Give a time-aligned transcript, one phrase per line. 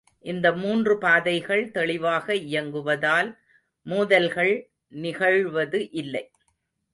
[0.25, 3.29] இந்த மூன்று பாதைகள் தெளிவாக இயங்குவதால்
[3.85, 4.53] மோதல்கள்
[4.95, 6.25] நிகழ்வது இல்லை.